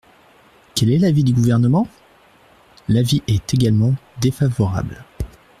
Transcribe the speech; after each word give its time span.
Quel 0.73 0.91
est 0.91 0.97
l’avis 0.97 1.23
du 1.23 1.31
Gouvernement? 1.31 1.87
L’avis 2.87 3.21
est 3.27 3.53
également 3.53 3.93
défavorable. 4.19 5.05